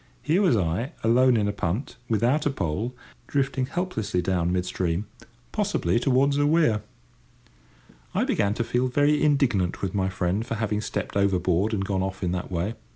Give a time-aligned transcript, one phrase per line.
[0.23, 2.95] Here was I, alone in a punt, without a pole,
[3.27, 6.81] drifting helplessly down mid stream—possibly towards a weir.
[8.15, 12.01] I began to feel very indignant with my friend for having stepped overboard and gone
[12.01, 12.73] off in that way.